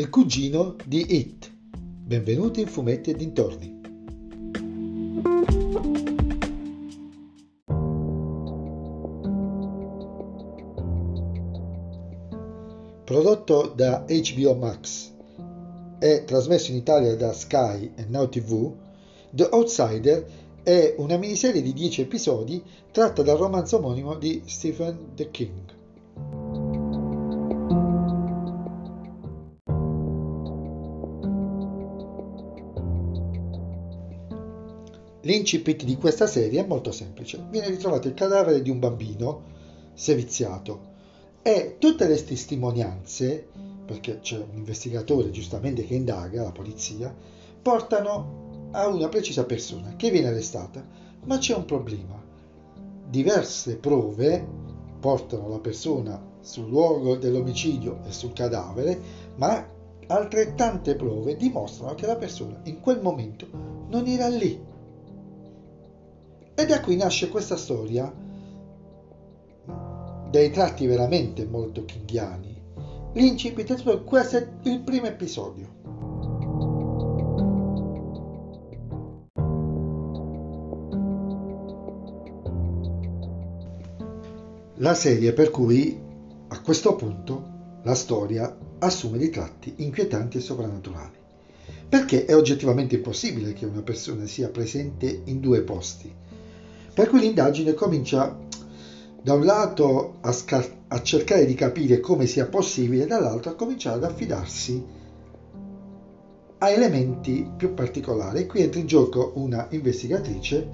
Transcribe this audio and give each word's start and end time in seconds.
il 0.00 0.08
cugino 0.08 0.76
di 0.86 1.14
It. 1.14 1.52
Benvenuti 1.74 2.62
in 2.62 2.68
Fumetti 2.68 3.10
e 3.10 3.14
dintorni. 3.14 3.78
Prodotto 13.04 13.72
da 13.76 14.06
HBO 14.06 14.54
Max 14.54 15.12
e 15.98 16.24
trasmesso 16.24 16.70
in 16.70 16.78
Italia 16.78 17.14
da 17.14 17.34
Sky 17.34 17.92
e 17.94 18.06
Now 18.08 18.26
TV, 18.30 18.72
The 19.28 19.48
Outsider 19.50 20.26
è 20.62 20.94
una 20.96 21.18
miniserie 21.18 21.60
di 21.60 21.74
10 21.74 22.00
episodi 22.00 22.62
tratta 22.90 23.22
dal 23.22 23.36
romanzo 23.36 23.76
omonimo 23.76 24.14
di 24.14 24.40
Stephen 24.46 25.10
The 25.14 25.30
King. 25.30 25.79
L'incipit 35.22 35.84
di 35.84 35.96
questa 35.96 36.26
serie 36.26 36.62
è 36.62 36.66
molto 36.66 36.92
semplice. 36.92 37.44
Viene 37.50 37.68
ritrovato 37.68 38.08
il 38.08 38.14
cadavere 38.14 38.62
di 38.62 38.70
un 38.70 38.78
bambino 38.78 39.42
seviziato 39.92 40.88
e 41.42 41.76
tutte 41.78 42.08
le 42.08 42.24
testimonianze, 42.24 43.46
perché 43.84 44.20
c'è 44.20 44.38
un 44.38 44.56
investigatore 44.56 45.30
giustamente 45.30 45.84
che 45.84 45.94
indaga, 45.94 46.42
la 46.42 46.52
polizia, 46.52 47.14
portano 47.60 48.68
a 48.70 48.88
una 48.88 49.08
precisa 49.08 49.44
persona 49.44 49.94
che 49.96 50.10
viene 50.10 50.28
arrestata. 50.28 50.82
Ma 51.24 51.36
c'è 51.36 51.54
un 51.54 51.66
problema. 51.66 52.18
Diverse 53.06 53.76
prove 53.76 54.46
portano 55.00 55.48
la 55.48 55.58
persona 55.58 56.18
sul 56.40 56.68
luogo 56.68 57.16
dell'omicidio 57.16 58.00
e 58.06 58.12
sul 58.12 58.32
cadavere, 58.32 58.98
ma 59.36 59.68
altrettante 60.06 60.94
prove 60.94 61.36
dimostrano 61.36 61.94
che 61.94 62.06
la 62.06 62.16
persona 62.16 62.58
in 62.64 62.80
quel 62.80 63.02
momento 63.02 63.46
non 63.90 64.06
era 64.06 64.28
lì 64.28 64.68
e 66.60 66.66
da 66.66 66.80
qui 66.80 66.94
nasce 66.94 67.30
questa 67.30 67.56
storia 67.56 68.12
dei 70.28 70.50
tratti 70.50 70.86
veramente 70.86 71.46
molto 71.46 71.86
kinghiani. 71.86 72.62
L'incipit 73.14 74.04
questo 74.04 74.36
è 74.36 74.46
il 74.64 74.80
primo 74.80 75.06
episodio. 75.06 75.78
La 84.76 84.94
serie 84.94 85.32
per 85.32 85.50
cui 85.50 85.98
a 86.48 86.60
questo 86.60 86.94
punto 86.94 87.78
la 87.84 87.94
storia 87.94 88.54
assume 88.80 89.16
dei 89.16 89.30
tratti 89.30 89.72
inquietanti 89.78 90.36
e 90.36 90.40
sovrannaturali. 90.40 91.16
Perché 91.88 92.26
è 92.26 92.36
oggettivamente 92.36 92.96
impossibile 92.96 93.54
che 93.54 93.64
una 93.64 93.82
persona 93.82 94.26
sia 94.26 94.50
presente 94.50 95.22
in 95.24 95.40
due 95.40 95.62
posti 95.62 96.28
per 97.00 97.08
cui 97.08 97.20
l'indagine 97.20 97.72
comincia 97.72 98.36
da 99.22 99.32
un 99.32 99.42
lato 99.42 100.18
a, 100.20 100.32
scar- 100.32 100.70
a 100.88 101.00
cercare 101.00 101.46
di 101.46 101.54
capire 101.54 101.98
come 101.98 102.26
sia 102.26 102.46
possibile, 102.46 103.06
dall'altro 103.06 103.52
a 103.52 103.54
cominciare 103.54 103.96
ad 103.96 104.04
affidarsi 104.04 104.84
a 106.58 106.68
elementi 106.68 107.50
più 107.56 107.72
particolari. 107.72 108.44
Qui 108.44 108.60
entra 108.60 108.80
in 108.80 108.86
gioco 108.86 109.32
una 109.36 109.66
investigatrice 109.70 110.68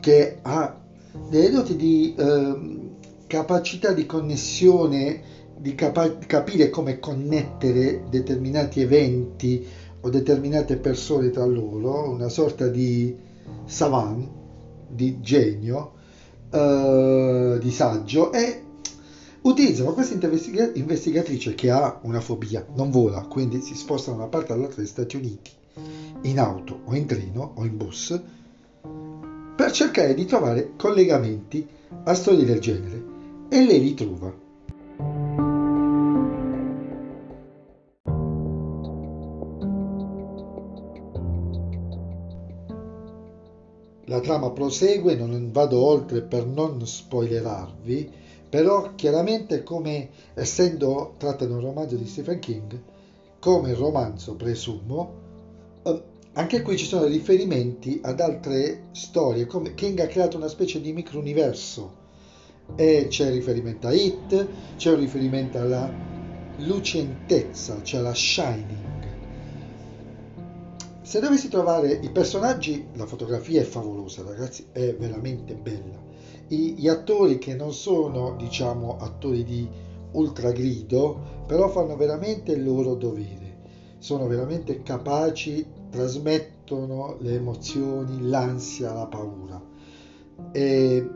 che 0.00 0.36
ha 0.42 0.78
delle 1.26 1.48
doti 1.48 1.74
di 1.74 2.14
eh, 2.14 2.90
capacità 3.26 3.92
di 3.92 4.04
connessione, 4.04 5.22
di 5.56 5.74
capa- 5.74 6.18
capire 6.18 6.68
come 6.68 6.98
connettere 6.98 8.02
determinati 8.10 8.82
eventi 8.82 9.66
o 10.02 10.10
determinate 10.10 10.76
persone 10.76 11.30
tra 11.30 11.46
loro, 11.46 12.10
una 12.10 12.28
sorta 12.28 12.68
di 12.68 13.16
savant 13.64 14.40
di 14.92 15.20
genio, 15.20 15.92
uh, 16.50 17.58
di 17.58 17.70
saggio 17.70 18.32
e 18.32 18.62
utilizzano 19.42 19.92
questa 19.92 20.14
investigatrice 20.74 21.54
che 21.54 21.70
ha 21.70 21.98
una 22.02 22.20
fobia, 22.20 22.64
non 22.74 22.90
vola, 22.90 23.22
quindi 23.22 23.60
si 23.60 23.74
sposta 23.74 24.10
da 24.10 24.18
una 24.18 24.26
parte 24.26 24.52
all'altra 24.52 24.76
degli 24.76 24.86
Stati 24.86 25.16
Uniti, 25.16 25.50
in 26.22 26.38
auto 26.38 26.82
o 26.84 26.94
in 26.94 27.06
treno 27.06 27.52
o 27.54 27.64
in 27.64 27.76
bus, 27.76 28.20
per 29.56 29.70
cercare 29.70 30.14
di 30.14 30.24
trovare 30.24 30.72
collegamenti 30.76 31.66
a 32.04 32.14
storie 32.14 32.44
del 32.44 32.60
genere 32.60 33.04
e 33.48 33.64
lei 33.64 33.80
li 33.80 33.94
trova. 33.94 34.41
La 44.12 44.20
trama 44.20 44.50
prosegue, 44.50 45.14
non 45.14 45.50
vado 45.52 45.82
oltre 45.82 46.20
per 46.20 46.44
non 46.44 46.86
spoilerarvi, 46.86 48.10
però 48.46 48.94
chiaramente 48.94 49.62
come 49.62 50.10
essendo 50.34 51.14
tratta 51.16 51.46
di 51.46 51.52
un 51.52 51.60
romanzo 51.60 51.96
di 51.96 52.06
Stephen 52.06 52.38
King, 52.38 52.78
come 53.38 53.72
romanzo 53.72 54.34
presumo, 54.34 55.14
eh, 55.82 56.02
anche 56.34 56.60
qui 56.60 56.76
ci 56.76 56.84
sono 56.84 57.06
riferimenti 57.06 58.00
ad 58.02 58.20
altre 58.20 58.88
storie, 58.92 59.46
come 59.46 59.72
King 59.72 60.00
ha 60.00 60.06
creato 60.08 60.36
una 60.36 60.48
specie 60.48 60.82
di 60.82 60.92
micro-universo. 60.92 61.94
E 62.76 63.06
c'è 63.08 63.30
riferimento 63.30 63.86
a 63.86 63.94
It, 63.94 64.46
c'è 64.76 64.90
un 64.90 65.00
riferimento 65.00 65.56
alla 65.56 65.90
lucentezza, 66.58 67.82
cioè 67.82 68.00
alla 68.00 68.14
Shining 68.14 69.01
se 71.12 71.20
dovessi 71.20 71.50
trovare 71.50 71.92
i 71.92 72.08
personaggi, 72.08 72.86
la 72.94 73.04
fotografia 73.04 73.60
è 73.60 73.64
favolosa, 73.64 74.22
ragazzi, 74.22 74.68
è 74.72 74.94
veramente 74.94 75.54
bella. 75.54 76.00
I, 76.48 76.72
gli 76.78 76.88
attori 76.88 77.36
che 77.36 77.54
non 77.54 77.74
sono, 77.74 78.34
diciamo, 78.38 78.96
attori 78.96 79.44
di 79.44 79.68
ultragrido, 80.12 81.44
però 81.46 81.68
fanno 81.68 81.96
veramente 81.96 82.52
il 82.52 82.64
loro 82.64 82.94
dovere. 82.94 83.58
Sono 83.98 84.26
veramente 84.26 84.82
capaci, 84.82 85.66
trasmettono 85.90 87.16
le 87.18 87.34
emozioni, 87.34 88.26
l'ansia, 88.30 88.94
la 88.94 89.06
paura. 89.06 89.62
E 90.50 91.06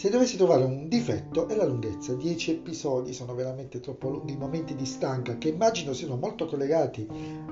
se 0.00 0.08
dovessi 0.08 0.38
trovare 0.38 0.64
un 0.64 0.88
difetto 0.88 1.46
è 1.46 1.54
la 1.54 1.66
lunghezza, 1.66 2.14
10 2.14 2.52
episodi 2.52 3.12
sono 3.12 3.34
veramente 3.34 3.80
troppo 3.80 4.08
lunghi, 4.08 4.34
momenti 4.34 4.74
di 4.74 4.86
stanca 4.86 5.36
che 5.36 5.50
immagino 5.50 5.92
siano 5.92 6.16
molto 6.16 6.46
collegati 6.46 7.06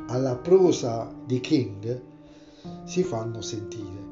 alla 0.06 0.34
prosa 0.34 1.14
di 1.26 1.41
King 1.41 2.00
si 2.84 3.03
fanno 3.03 3.42
sentire. 3.42 4.06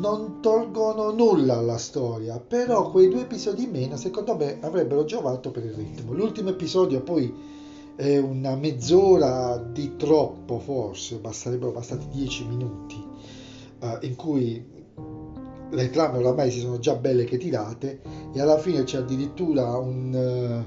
Non 0.00 0.40
tolgono 0.40 1.12
nulla 1.12 1.58
alla 1.58 1.78
storia, 1.78 2.40
però 2.40 2.90
quei 2.90 3.08
due 3.08 3.20
episodi 3.20 3.62
in 3.62 3.70
meno 3.70 3.96
secondo 3.96 4.34
me 4.34 4.58
avrebbero 4.60 5.04
giovato 5.04 5.52
per 5.52 5.64
il 5.64 5.74
ritmo. 5.74 6.14
L'ultimo 6.14 6.48
episodio 6.48 7.00
poi 7.00 7.32
è 7.94 8.18
una 8.18 8.56
mezz'ora 8.56 9.56
di 9.56 9.94
troppo 9.94 10.58
forse, 10.58 11.20
sarebbero 11.30 11.70
bastati 11.70 12.08
10 12.08 12.44
minuti 12.46 13.00
uh, 13.82 13.98
in 14.00 14.16
cui 14.16 14.73
le 15.70 15.90
trame 15.90 16.18
oramai 16.18 16.50
si 16.50 16.60
sono 16.60 16.78
già 16.78 16.94
belle 16.94 17.24
che 17.24 17.36
tirate 17.36 18.00
e 18.32 18.40
alla 18.40 18.58
fine 18.58 18.84
c'è 18.84 18.98
addirittura 18.98 19.76
un, 19.76 20.64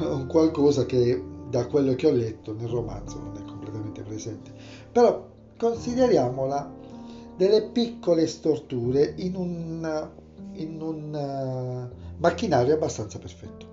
uh, 0.00 0.04
un 0.04 0.26
qualcosa 0.26 0.84
che 0.86 1.22
da 1.48 1.66
quello 1.66 1.94
che 1.94 2.06
ho 2.06 2.12
letto 2.12 2.54
nel 2.54 2.68
romanzo 2.68 3.18
non 3.18 3.36
è 3.36 3.44
completamente 3.44 4.02
presente. 4.02 4.52
Però 4.90 5.28
consideriamola 5.58 6.80
delle 7.36 7.62
piccole 7.64 8.26
storture 8.26 9.14
in 9.16 9.36
un, 9.36 10.08
in 10.54 10.80
un 10.80 11.90
uh, 11.90 12.16
macchinario 12.18 12.74
abbastanza 12.74 13.18
perfetto. 13.18 13.70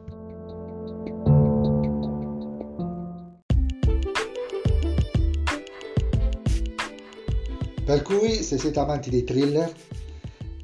Per 7.86 8.02
cui 8.04 8.44
se 8.44 8.60
siete 8.60 8.80
amanti 8.80 9.10
dei 9.10 9.24
thriller 9.24 9.74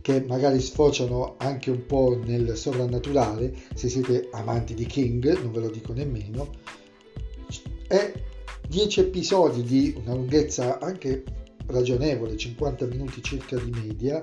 che 0.06 0.24
magari 0.24 0.62
sfociano 0.62 1.34
anche 1.40 1.72
un 1.72 1.88
po' 1.88 2.16
nel 2.24 2.56
sovrannaturale, 2.56 3.52
se 3.74 3.90
siete 3.90 4.30
amanti 4.34 4.76
di 4.76 4.86
King, 4.86 5.42
non 5.42 5.52
ve 5.52 5.62
lo 5.62 5.70
dico 5.72 5.94
nemmeno, 5.94 6.48
è 7.88 8.14
10 8.70 9.00
episodi 9.00 9.64
di 9.64 9.96
una 9.98 10.14
lunghezza 10.14 10.78
anche 10.78 11.24
ragionevole, 11.66 12.38
50 12.38 12.86
minuti 12.86 13.24
circa 13.24 13.58
di 13.58 13.72
media, 13.72 14.22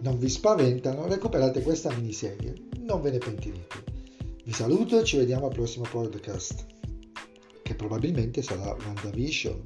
non 0.00 0.18
vi 0.18 0.28
spaventano, 0.28 1.06
recuperate 1.06 1.62
questa 1.62 1.90
miniserie, 1.94 2.52
non 2.80 3.00
ve 3.00 3.12
ne 3.12 3.18
pentirete. 3.18 3.82
Vi 4.44 4.52
saluto 4.52 5.00
e 5.00 5.04
ci 5.04 5.16
vediamo 5.16 5.46
al 5.46 5.54
prossimo 5.54 5.86
podcast, 5.90 6.66
che 7.62 7.74
probabilmente 7.74 8.42
sarà 8.42 8.76
WandaVision. 8.84 9.62